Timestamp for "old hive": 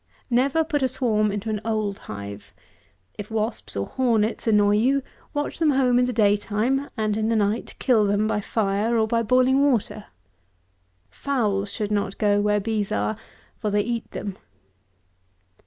1.63-2.55